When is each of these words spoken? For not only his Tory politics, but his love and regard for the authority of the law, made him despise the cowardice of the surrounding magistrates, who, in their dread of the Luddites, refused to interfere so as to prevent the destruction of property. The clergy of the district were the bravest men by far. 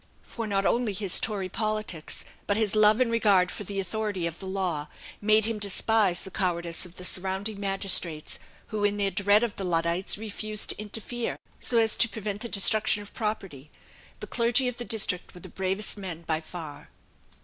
For 0.23 0.47
not 0.47 0.65
only 0.65 0.93
his 0.93 1.19
Tory 1.19 1.47
politics, 1.47 2.25
but 2.47 2.57
his 2.57 2.73
love 2.75 2.99
and 2.99 3.11
regard 3.11 3.51
for 3.51 3.63
the 3.65 3.79
authority 3.79 4.25
of 4.25 4.39
the 4.39 4.47
law, 4.47 4.87
made 5.21 5.45
him 5.45 5.59
despise 5.59 6.23
the 6.23 6.31
cowardice 6.31 6.87
of 6.87 6.95
the 6.95 7.03
surrounding 7.05 7.59
magistrates, 7.59 8.39
who, 8.69 8.83
in 8.83 8.97
their 8.97 9.11
dread 9.11 9.43
of 9.43 9.57
the 9.57 9.63
Luddites, 9.63 10.17
refused 10.17 10.69
to 10.71 10.79
interfere 10.81 11.37
so 11.59 11.77
as 11.77 11.95
to 11.97 12.09
prevent 12.09 12.41
the 12.41 12.49
destruction 12.49 13.03
of 13.03 13.13
property. 13.13 13.69
The 14.21 14.25
clergy 14.25 14.67
of 14.67 14.77
the 14.77 14.85
district 14.85 15.35
were 15.35 15.41
the 15.41 15.49
bravest 15.49 15.95
men 15.99 16.23
by 16.23 16.41
far. 16.41 16.89